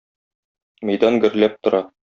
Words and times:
Мәйдан 0.91 1.21
гөрләп 1.27 1.63
тора. 1.69 1.87